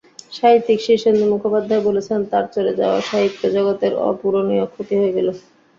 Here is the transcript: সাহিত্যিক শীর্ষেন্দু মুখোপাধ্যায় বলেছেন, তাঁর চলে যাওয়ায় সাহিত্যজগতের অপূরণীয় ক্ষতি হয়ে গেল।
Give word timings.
সাহিত্যিক 0.33 0.79
শীর্ষেন্দু 0.85 1.25
মুখোপাধ্যায় 1.31 1.83
বলেছেন, 1.87 2.19
তাঁর 2.31 2.45
চলে 2.55 2.71
যাওয়ায় 2.79 3.07
সাহিত্যজগতের 3.09 3.93
অপূরণীয় 4.09 4.65
ক্ষতি 4.73 4.93
হয়ে 4.99 5.15
গেল। 5.17 5.27